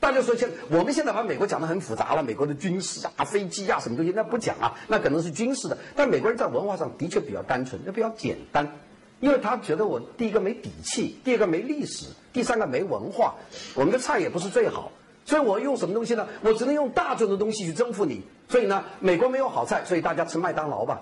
[0.00, 5.78] 大家说现我们现在把美国讲的很复杂了，美国的军事啊、飞机啊什么东西，那不讲啊，那可能是军事的。
[5.94, 8.72] 但美国人在文化上的确比较单纯，那比较简单，
[9.20, 13.34] 因为他觉得我第一个没底气，第二个没历史，第三个没文化，
[13.74, 14.92] 我们的菜也不是最好，
[15.24, 16.26] 所以我用什么东西呢？
[16.42, 18.22] 我只能用大众的东西去征服你。
[18.46, 21.00] 所以呢，美国没有好菜，所以大家吃麦当劳吧。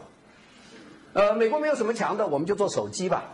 [1.13, 3.25] 呃，美国没有什么强的，我们就做手机吧。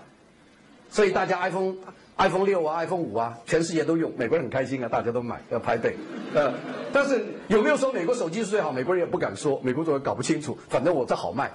[0.91, 1.75] 所以大家 iPhone、
[2.17, 5.95] iPhone 六啊、iPhone 五啊，全世界都用，美国人很开心啊，大家都买，要排队。
[6.35, 6.55] 呃，
[6.91, 8.73] 但是有没有说美国手机是最好？
[8.73, 10.59] 美国人也不敢说，美国人搞不清楚。
[10.71, 11.53] 反正我这好卖。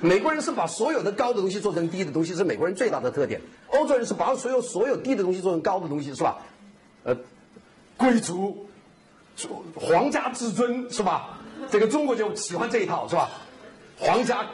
[0.00, 3.40] 美国人是把所有的高的东西做成低的东西，是美国人最大的特点。
[3.68, 6.38] 欧洲人是把所有所有低的东西做成高的东西，是吧？
[7.04, 7.16] 呃，
[7.96, 8.68] 贵族、
[9.74, 11.38] 皇家至尊，是吧？
[11.70, 13.28] 这个中国就喜欢这一套，是吧？
[13.98, 14.46] 皇家。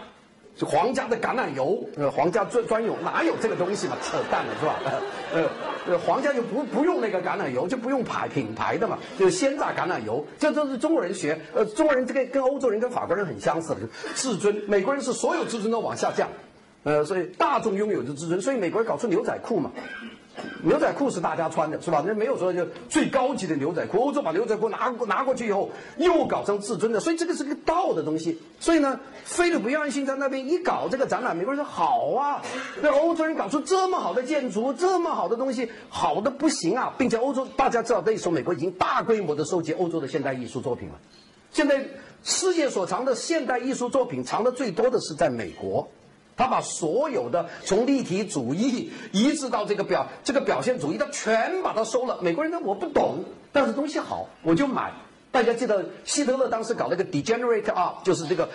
[0.57, 3.97] 就皇家的橄榄油，呃，皇家专专用，哪有这个东西嘛？
[4.03, 4.75] 扯淡的，是吧？
[5.35, 5.49] 呃，
[5.89, 11.37] 呃，皇家就不不用那个橄榄油，就不用牌品牌的嘛，就是鲜榨橄榄油，这都是中国人学。
[11.55, 13.81] 呃，中国人这个跟欧洲人跟法国人很相似的，
[14.15, 14.55] 至尊。
[14.69, 16.29] 美国人是所有自尊都往下降，
[16.85, 19.73] 呃，所以大众拥有的自尊，所以美国人搞出牛仔裤嘛。
[20.63, 22.03] 牛仔裤是大家穿的，是吧？
[22.07, 23.99] 那没有说就最高级的牛仔裤。
[23.99, 28.41] 欧洲把牛仔裤拿拿过去以后，又搞成至尊的，所以这个是个道的东西。
[28.59, 32.43] 所以呢，菲利普约翰逊在那边一搞这个展览，美国人说好啊，
[32.83, 40.95] 那欧洲人搞出这么好的建筑，这么好的东西，好的不行啊，并且欧洲大家知道那时候美国已经大规模的收集欧洲的现代艺术作品了。
[41.53, 41.87] 现在
[42.25, 45.89] 世界所藏的现代艺术作品藏的最多的是在美国。
[46.37, 52.19] 他把所有的从立体主义一直到这个表这个表现主义，他全把它收了。
[52.21, 54.93] 美国人呢，我不懂，但是东西好，我就买。
[55.31, 58.49] 大家记得希特勒当时搞那个 Degenerate Art，就是这个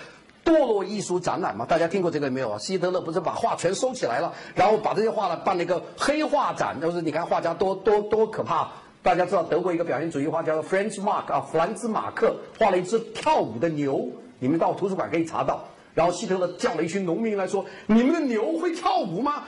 [0.45, 1.65] 堕落艺术展览嘛？
[1.65, 2.57] 大家听过这个没有啊？
[2.57, 8.71] 希特勒不是把画全收起来了，然后把这些画呢办了一个黑画展，就是你看画家多多多可怕。
[9.01, 15.65] 大家知道德国一个表现主义画家 Franz Mark 啊，弗兰兹马克画了一只跳舞的牛，你们到图书馆可以查到。
[15.93, 19.43] 然后希特勒叫了一群农民来说：“你们的牛会跳舞吗？”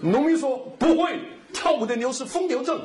[0.00, 1.18] 农民说：“不会，
[1.52, 2.80] 跳舞的牛是疯牛症。”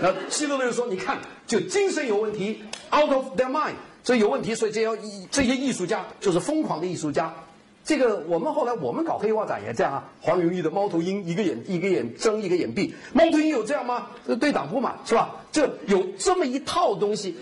[0.00, 4.96] 那，希特勒就说：“你看，就精神有问题，out of their mind，这有问题，所以这要
[5.30, 7.32] 这些艺术家就是疯狂的艺术家。
[7.84, 10.04] 这个我们后来我们搞黑画展也这样啊。
[10.20, 14.08] 黄永玉的猫头鹰，一个眼一个眼睁一个眼闭，猫头鹰有这样吗？
[14.40, 15.36] 对党不满是吧？
[15.52, 17.36] 这有这么一套东西，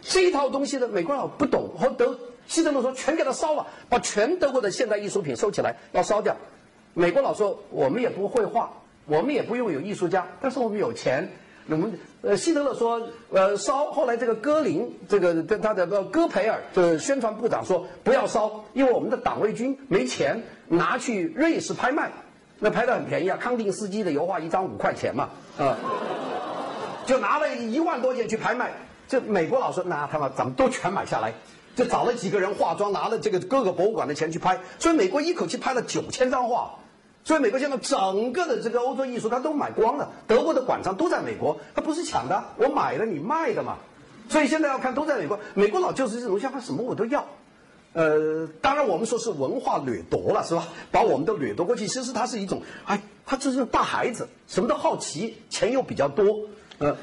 [0.00, 2.16] 这一套东西呢，美国佬不懂和德。
[2.48, 6.34] 希特勒说：“全给他烧了，把全德国的现代艺术品收起来，要烧掉。”
[6.94, 8.72] 美国佬说：“我们也不会画，
[9.06, 11.30] 我们也不用有艺术家，但是我们有钱。”
[11.70, 12.98] 我们呃，希特勒说
[13.30, 22.10] ：“呃，烧。”后来这个戈林，这个跟他的戈培尔，就是宣传部长说：“不要烧，因为我们的党卫军没钱拿去瑞士拍卖，
[22.58, 23.36] 那拍的很便宜啊。
[23.38, 25.76] 康定斯基的油画一张五块钱嘛，啊，
[27.04, 28.72] 就拿了一万多件去拍卖。
[29.06, 31.34] 这美国佬说：‘那他妈咱们都全买下来。’”
[31.78, 36.74] 就找了几个人化妆，拿了这个各个博物馆的钱去拍，所以美国一口气拍了九千张画，
[37.22, 43.76] 所以美国现在整个的这个欧洲艺术他都买光了，德国的馆藏都在美国，他不是抢的，我买了你卖的嘛，
[44.28, 47.24] 所以现在要看都在美国，美国佬就是这种想法，什么我都要，
[47.92, 50.66] 呃，当然我们说是文化掠夺了，是吧？
[50.90, 56.40] 把我们都掠夺过去，其实它是一种，哎，他就是大孩子，什么都好奇，钱又比较多。
[56.80, 56.96] 嗯，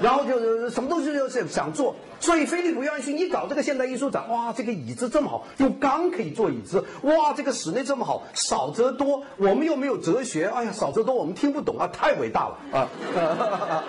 [0.00, 12.88] 然后就什么东西就是想做，所以菲利普约翰逊一搞这个现代艺术展，哇，这个椅子这么好，用钢可以做椅子，哇，这个室内这么好，少则多，我们又没有哲学，哎呀，少则多我们听不懂啊，太伟大了啊！
[13.14, 13.84] 哈哈哈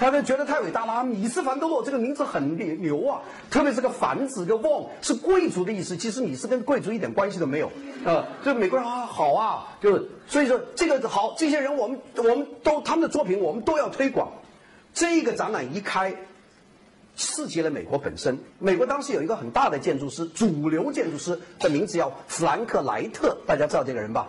[0.00, 7.70] 他们觉得太伟大了，米斯凡多洛这个名字很牛啊，特别是个凡字个旺是贵族的意思，其实米斯跟贵族一点关系都没有
[8.06, 14.32] 啊，就美国人啊好啊，就是所以说这个好，这些人我们我们都他们的作品我们都要推广。
[14.94, 16.14] 这个展览一开，
[17.16, 18.38] 刺激了美国本身。
[18.58, 24.28] 美国当时有一个很大的建筑师，主流建筑师的名字叫弗兰克莱特，大家知道这个人吧？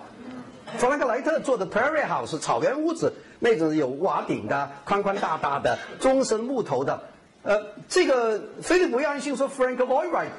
[0.77, 7.03] 弗兰克莱特做的 Prairie House 草原屋子，那种有瓦顶的、宽宽大大的、终身木头的。
[7.43, 10.29] 呃，这个菲利普约翰逊说 Frank Lloyd Wright。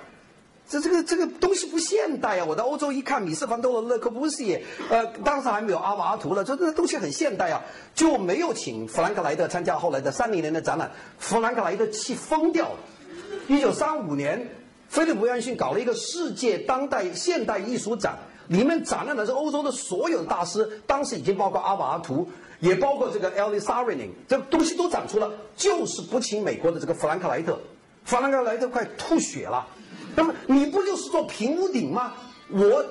[0.68, 2.44] 这这个这个东西不现代啊！
[2.46, 7.62] 我在欧洲一看，米斯凡多罗、勒克布西，呃，当时还没有阿瓦图了，这这东西很现代啊，
[7.94, 10.90] 就没有请弗兰克莱特参加后来的三零年的展览。
[11.18, 12.77] 弗兰克莱特气疯掉了。
[13.46, 14.48] 一九三五年，
[14.88, 18.16] 菲利普约翰逊搞了一个世界当代现代艺术展，
[18.48, 22.27] 里面展览的是欧洲的所有的大师，当时已经包括阿瓦图，
[22.61, 27.61] 也包括这个 e l i s a r i n i n 这东西都展出了，就是不请美国的这个弗兰克莱特。
[28.05, 29.66] 弗兰克莱特快吐血了。
[30.16, 32.12] 那么你不就是做平屋顶吗？
[32.50, 32.85] 我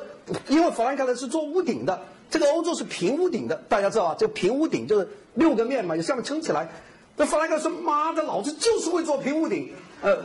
[0.47, 4.15] 因为弗兰克莱是做屋顶的，这个欧洲是平屋顶的，大家知道啊？
[4.17, 6.67] 这个平屋顶就是六个面嘛，就下面撑起来。
[7.15, 10.17] 这弗兰克说：“妈的，老子就是会做平屋顶。”呃，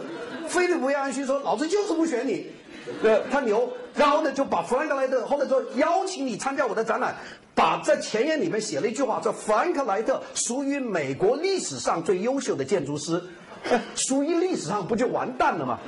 [0.48, 2.46] 菲利普约翰逊说：“老子就是不选你。”
[3.04, 3.70] 呃，他牛。
[3.94, 7.14] 然后呢，就把弗兰克莱特后来说邀请你参加我的展览，
[7.54, 13.22] 把在前言里面写了一句话：“说弗兰克莱特属于美国历史上最优秀的建筑师。”
[13.96, 15.78] 属于历史上不就完蛋了吗？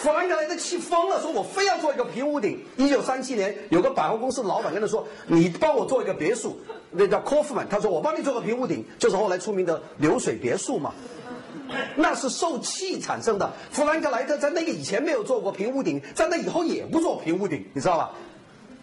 [0.00, 2.58] 弗兰克莱特气疯了，说我非要做一个平屋顶。
[2.78, 6.58] 一九三七年，有个百货公司老板跟他说：“你帮我做一个别墅，
[6.90, 10.94] 那叫科夫曼。”他说：“我帮你做个平屋顶，就是后来出名的流水别墅嘛。”
[11.96, 13.52] 那是受气产生的。
[13.70, 18.12] 弗兰克莱特在那个以前没有做过平屋顶，在那以后也不做平屋顶，你知道吧？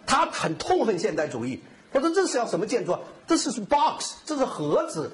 [0.06, 1.60] 他很痛恨现代主义。
[1.92, 2.96] 他说：“这是要什么建筑？
[3.26, 5.10] 这是 box，这是盒子。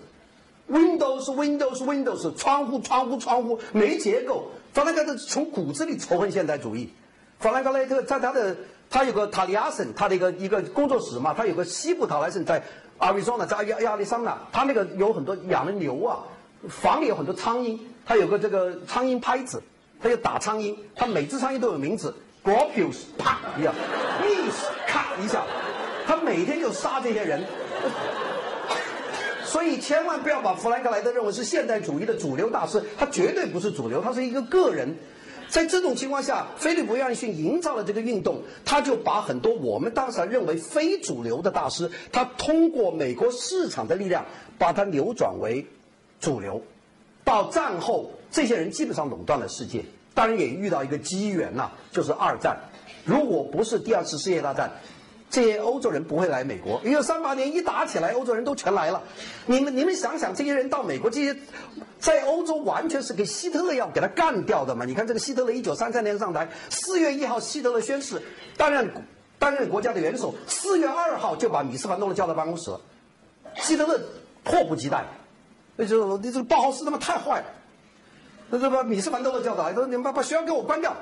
[0.71, 6.93] Windows，Windows，Windows，窗户，窗户，窗户，没结构。”法兰克莱特从骨子里仇恨现代主义。
[7.39, 8.57] 法兰克莱特在他的
[8.91, 12.61] 他有个塔利亚森，他的一个一个工作室嘛，他有个西部塔莱森在
[12.99, 16.25] 阿维桑那，在亚亚利桑那，他那个有很多养的牛啊，
[16.69, 19.63] 房里有很多苍蝇，他有个这个苍蝇拍子，
[20.03, 23.73] 他就打苍蝇，他每只苍蝇都有名字，Gropius 啪一下
[24.23, 25.45] ，Miss 咔一下，
[26.05, 27.45] 他每天就杀这些人。
[29.55, 34.97] 所以千万不要把弗兰克莱德认为是现代主义的主流大师，他绝对不是主流，他是一个个人。
[35.49, 44.25] 在这种情况下，菲利普约翰逊营造了这个运动，他就把很多我们当时认为非主流的大师，他通过美国市场的力量，
[44.59, 45.65] 把它扭转为
[46.19, 46.61] 主流。
[47.23, 52.59] 到战后，这些人基本上垄断了世界，当然也遇到一个机缘呐，就是二战。
[53.05, 54.73] 如果不是第二次世界大战。
[55.35, 56.81] 这些欧洲人不会来美国。
[56.85, 59.03] 一九三八年一打起来，欧洲人都全来了。
[59.47, 61.37] 你们你们想想，这些人到美国，这些
[61.99, 64.85] 在欧洲完全是给希特勒要给他干掉的嘛？
[64.85, 68.23] 你看这个希特勒一九三三年上台，四月一号希特勒宣誓
[68.57, 68.89] 担任
[69.37, 72.81] 担任国家的元首，四月二号就把米斯凡诺勒叫到办公室了。
[73.57, 74.01] 希特勒
[74.45, 75.05] 迫不及待，
[75.75, 77.47] 那就你这个包豪斯他妈太坏了，
[78.51, 80.95] 那就把米斯凡多勒叫到来，说你们把把学校给我关掉。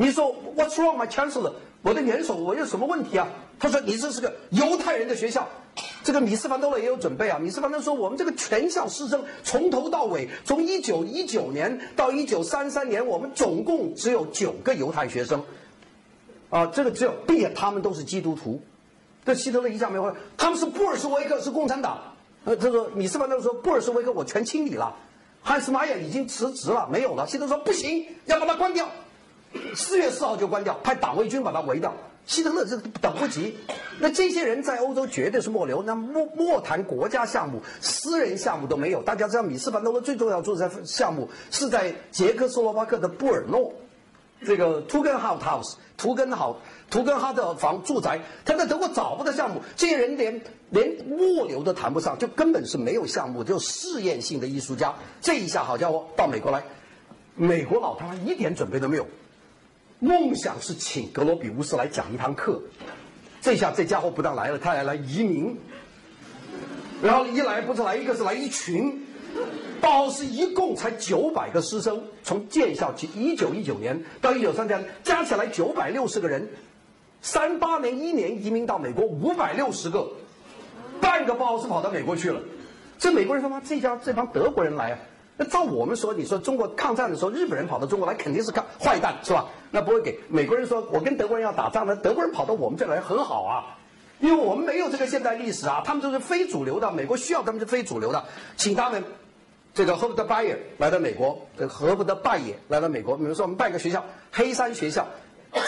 [0.00, 1.52] 你说 What's wrong, my chancellor？
[1.82, 3.26] 我的元首，我有什么问题啊？
[3.58, 5.48] 他说：“你这是个犹太人的学校。”
[6.04, 7.36] 这个米斯凡多勒也有准备啊。
[7.36, 15.42] 米斯凡多勒说：“我们这个全校师生从头到尾，从一九一九年到一九三三年，我们总共只有九个犹太学生。
[16.48, 18.60] 啊，这个只有，并且他们都是基督徒。
[19.24, 21.98] 这希特勒一下没回，他们是布尔什维克，是共产党。
[22.44, 24.94] 呃，他说米斯凡多勒说布尔什维克我全清理了，
[25.42, 27.26] 汉斯马雅已经辞职了，没有了。
[27.26, 28.88] 希特勒说不行，要把他关掉。
[29.74, 31.94] 四月四号就关掉，派党卫军把他围掉。”
[32.28, 33.56] 希特勒这等不及，
[34.00, 35.82] 那这些人在欧洲绝对是末流。
[35.82, 39.02] 那莫莫谈国家项目，私人项目都没有。
[39.02, 43.72] 大家知道，米斯凡多勒最重要住宅项目是在捷克斯洛伐克的布尔诺，
[44.44, 48.20] 这个图根哈特 house，图根好，图根哈特房住宅。
[48.44, 54.94] 他在德国找不到项目，这些人连连末流都谈不上，就根本是没有项目，就试验性的艺术家。
[55.22, 56.62] 这一下好家伙，到美国来，
[57.36, 59.06] 美国佬他妈一点准备都没有。
[60.00, 62.62] 梦想是请格罗比乌斯来讲一堂课，
[63.40, 65.56] 这下这家伙不但来了，他还来移民，
[67.02, 69.04] 然后一来不是来一个，是来一群。
[69.80, 76.48] 包豪斯一共才九百个师生，从建校起，一九一九年到一九三三，加起来九百六十个人。
[77.20, 80.08] 三八年一年移民到美国五百六十个，
[81.00, 82.40] 半个包豪斯跑到美国去了。
[82.98, 84.98] 这美国人说妈，这家这帮德国人来啊。
[85.40, 89.46] 那照我们说，你说中国抗战的时候，日本人跑到中国来肯定是抗坏蛋，是吧？
[89.70, 93.78] 那不会给美国人说，我跟德国人要打仗，那德国人跑到我们这来很好啊，
[94.18, 98.24] 因为我们没有这个现代历史啊，他们都是非主流的，美国需要他们是非主流的，
[98.56, 99.04] 请他们，
[99.74, 105.06] 这个赫伯特拜耶来到美国，这个赫伯特拜耶来到美国，比如说我们办个学校，黑山学校，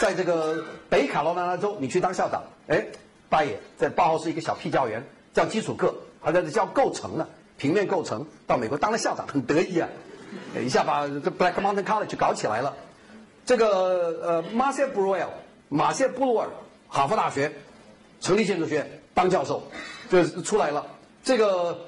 [0.01, 2.87] 在这个北卡罗来纳州，你去当校长，哎，
[3.29, 7.25] 拜耶在八号是一个小屁教员，教基础课，还在这教构成呢。
[7.61, 9.87] 平面构成到美国当了校长，很得意啊，
[10.59, 12.73] 一下把这 Black Mountain College 搞起来了。
[13.45, 15.29] 这个呃，马歇布鲁尔，
[15.69, 16.47] 马歇布鲁尔，
[16.89, 17.51] 哈佛大学
[18.19, 19.61] 成立建筑学院当教授，
[20.09, 20.87] 就出来了。
[21.23, 21.85] 这个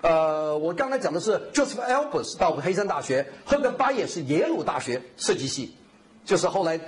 [0.00, 5.76] 呃，我刚才讲的是 Joseph Albers 到黑山大学，赫德巴也是耶鲁大学设计系，
[6.24, 6.80] 就是后来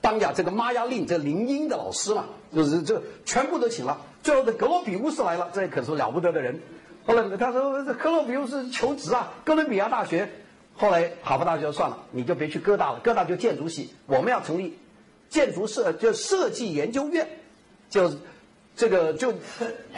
[0.00, 4.00] 当呀这个玛雅令这林荫的老师嘛，就是这全部都请了。
[4.22, 6.62] 最后的格罗比乌斯来了，这可是了不得的人。
[7.08, 10.28] 后来他说：“克洛比乌斯求职啊，哥伦比亚大学。
[10.76, 13.94] 后来哈佛大学算了，你就别去哥大了，哥大就建筑系。
[14.04, 14.76] 我们要成立
[15.30, 17.26] 建筑设就设计研究院，
[17.88, 18.12] 就
[18.76, 19.32] 这个就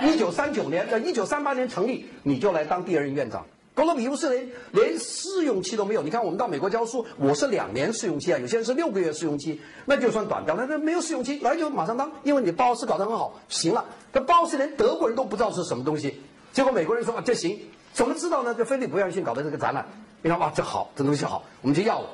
[0.04, 3.44] 一九三九年呃一九三八年成立，你就来当第二任院长。
[3.74, 6.02] 格罗比乌斯连连试用期都没有。
[6.02, 10.64] 你看，我们到美国教书，我是两年试用期啊，有些人是六个月试用期，那就算短掉了。
[10.68, 13.84] 那没有试用期，来就马上当，因为你包斯搞得很好，行了。
[14.12, 16.20] 这包斯连德国人都不知道是什么东西，
[16.52, 17.58] 结果美国人说啊，这行，
[17.92, 18.54] 怎么知道呢？
[18.56, 19.86] 这菲利普约翰逊搞的这个展览，
[20.22, 22.08] 你看哇，这好，这东西好，我们就要了。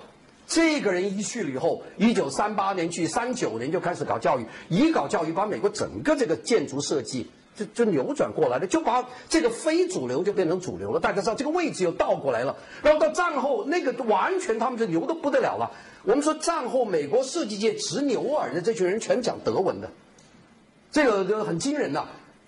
[0.46, 11.00] 这个人一去了以后，一九三八年去，三九年就开始搞教育，一搞教育，把美国整个这个建筑设计就就扭转过来了，就把这个非主流就变成主流了。
[11.00, 12.56] 大家知道这个位置又倒过来了。
[12.82, 15.72] 然后到战后，那个完全他们就牛的不得了了。
[16.04, 19.90] 我们说战后美国设计界直牛耳的这群人全讲德文的，
[20.92, 22.06] 这个就很惊人呐。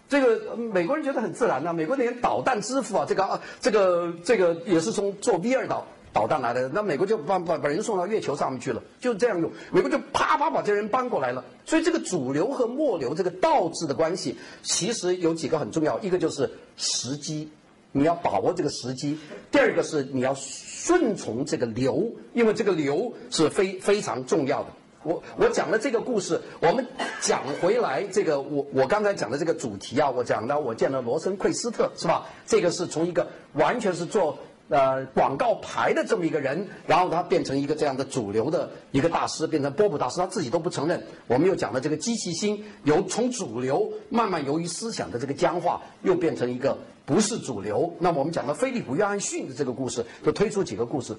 [0.09, 5.87] 这个美国人觉得很自然呐，美国连导弹之父啊，这个啊，这个这个也是从做 V 二导。
[6.11, 9.53] 导弹来的，那美国就把把把人送到月球上面去了，就是这样用。
[9.71, 11.44] 美国就啪啪把这人搬过来了。
[11.66, 17.51] 所以这个主流和末流这个倒置的关系，其实有几个很重要，一个就是时机，
[17.92, 19.16] 你要把握这个时机；
[19.53, 24.71] 第二个是你要顺从这个流，因为这个流是非非常重要的。
[25.09, 26.87] 我我讲了这个故事，我们
[27.23, 32.27] 讲回来这个我我刚才讲的这个主题啊，我讲到我见了罗森奎斯特是吧？
[32.47, 34.37] 这个是从一个完全是做。
[34.71, 41.03] 呃，广告牌的这么一个人，然后他变成一个这样的主流的一个大师，变成波普大师，他自己都不承认。
[41.27, 47.94] 我们又讲了这个机器心，由从主流慢慢由于思想的这个僵化，又变成一个不是主流。
[47.99, 51.16] 那么我们讲到菲利普约翰逊的这个故事，就推出几个故事。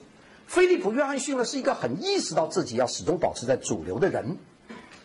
[0.50, 4.40] 菲利普约翰逊呢，是一个很意识到自己要始终保持在主流的人。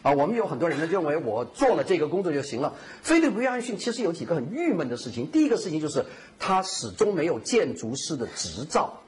[0.01, 2.75] 啊，我们有很多人呢认为我做了这个工作就行了。
[3.03, 5.27] 菲利普约翰逊其实有几个很郁闷的事情。
[5.27, 6.07] 第一个事情就是
[6.39, 9.03] 他始终没有建筑师的执照，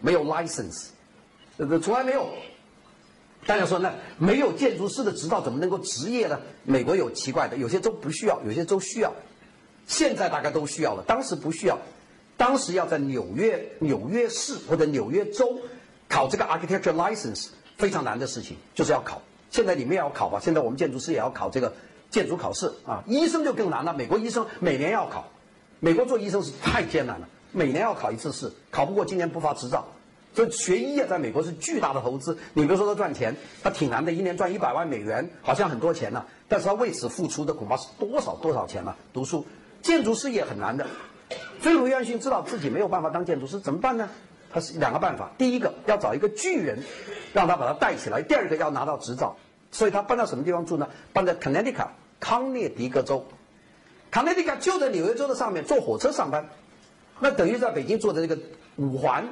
[0.00, 0.90] 没有 license，
[1.56, 2.28] 呃，从来没有。
[3.44, 6.40] 大家说那没有建筑师的执照怎么能够执业呢？
[6.62, 9.12] 美国有奇怪的，有些州不需要，有些州需要。
[9.88, 11.80] 现在大概都需要了，当时不需要。
[12.38, 15.60] 当时要在纽约纽约市或者纽约州
[16.08, 19.20] 考这个 architecture license，非常难的事情，就是要考。
[19.50, 20.38] 现在你们也要考吧？
[20.40, 21.74] 现在我们建筑师也要考这个
[22.10, 23.02] 建筑考试啊。
[23.06, 25.26] 医生就更难了，美国医生每年要考，
[25.80, 29.88] 美国做医生是太艰难了，每年要考一次试，考不过今年不发执照。
[30.34, 32.38] 所以学医啊，在美国是巨大的投资。
[32.54, 36.24] 你比如说他赚钱，他挺难的，一年赚一百万美元，好像很多钱呢。
[36.46, 38.94] 但是他为此付出的恐怕是多少多少钱呢？
[39.12, 39.44] 读书，
[39.82, 40.86] 建筑师也很难的。
[41.60, 44.08] 菲鲁约翰逊知道自己没有办法当建筑师，怎么办呢？
[44.50, 46.82] 他是两个办法，第一个要找一个巨人，
[47.34, 49.36] 让他把他带起来；第二个要拿到执照。
[49.70, 50.88] 所以他搬到什么地方住呢？
[51.12, 51.88] 搬在 Connecticut
[52.18, 53.26] 康涅狄格州
[54.10, 56.48] ，Connecticut 就在纽约州的上面，坐火车上班。
[57.20, 58.40] 那等于在北京坐的这个
[58.76, 59.28] 五环，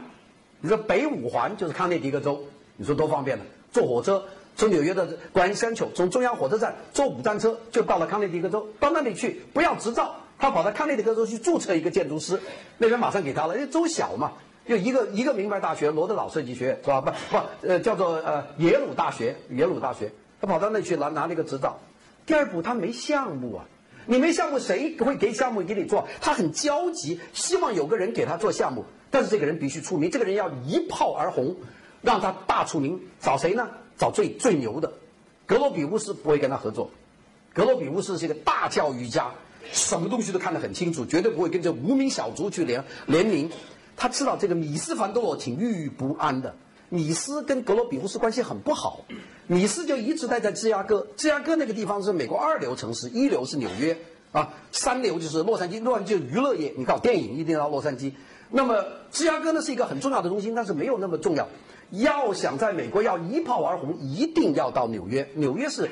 [0.60, 2.44] 你说北五环就是康涅狄格州，
[2.76, 3.44] 你说多方便呢？
[3.72, 4.22] 坐火车
[4.54, 8.68] 从纽约的观山桥从中央火车站坐五站车就到了康涅狄格州。
[8.78, 12.40] 到那里去不要执照，他跑到康涅狄格州去注册一个建筑师，
[12.78, 14.32] 那边马上给他了，因为州小嘛。
[14.68, 17.00] 就一个一个名牌大学罗德岛设计学院是吧？
[17.00, 21.78] 不不，呃，叫做呃耶鲁大学，耶鲁大学，他跑到那去拿拿了一个执照。
[22.26, 23.64] 第二步，他没项目啊，
[24.06, 26.08] 你没项目，谁会给项目给你做？
[26.20, 31.54] 他很焦急，希望有个人给他做项目，但是这个人必须出名，这个人要一炮而红，
[32.02, 33.00] 让他大出名。
[33.20, 33.68] 找谁呢？
[33.96, 34.92] 找最最牛的，
[35.46, 36.90] 格罗比乌斯不会跟他合作。
[37.54, 39.30] 格罗比乌斯是一个大教育家，
[39.72, 43.50] 什么东西都看得很清楚，绝对不会跟这无名小卒去联联名。
[43.96, 46.54] 他知道这个米斯凡多罗挺郁郁不安的，
[46.90, 49.06] 米斯跟格罗比乌斯关系很不好，
[49.46, 53.96] 米斯就一直待在芝加哥，芝加哥那个地方是美国二流城市，一流是纽约
[54.32, 58.12] 啊，三流就是洛杉矶，洛杉矶娱乐业，你搞电影一定要到洛杉矶。
[58.50, 61.48] 那么芝加哥呢是一个很重要的中心，但是没有那么重要。
[61.90, 65.28] 要想在美国要一炮而红，一定要到纽约。
[65.34, 65.88] 纽约是，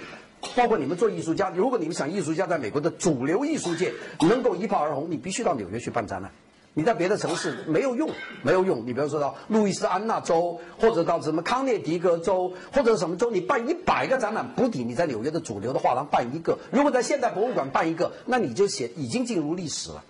[0.57, 6.31] 包括你们做艺术家，如果你们想艺术家在美国的主流艺术界能够一炮而红，你必须到纽约去办展览。
[6.77, 8.11] 你在别的城市没有用，
[8.43, 8.85] 没有用。
[8.85, 16.59] 你比如说到路易斯安那州，或者到什么康涅狄格州，或者什么州，你办一百个展览不抵你在纽约的主流的画廊办一个。
[16.73, 20.03] 如果在现代博物馆办一个，那你就写已经进入历史了。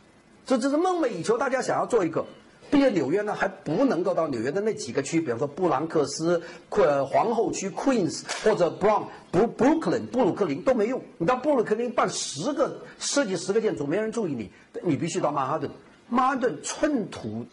[0.47, 2.25] 这这是梦寐以求，大家想要做一个。
[2.71, 11.01] 并且纽约呢还不能够到纽约的那几个区，比方说布兰克斯、呃皇后区 （Queens） 或者 Brown、布布鲁克林、布鲁克林都没用。
[11.19, 14.51] 你到布鲁克林办十个设计十个建筑，没人注意你，
[14.83, 15.71] 你必须到曼哈顿。
[16.09, 17.47] 曼哈顿寸土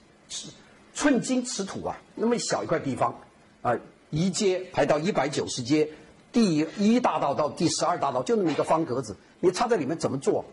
[0.94, 3.22] 寸金尺土啊，那么小一块地方，
[3.62, 3.78] 啊，
[4.10, 5.90] 一街排到一百九十街，
[6.32, 10.46] 第一大道到第十二大道就那么一个方格子，你插在里面怎么做？